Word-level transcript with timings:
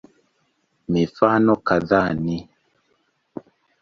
Mifano 0.89 1.53
kadhaa 1.67 2.13
ni 2.23 2.37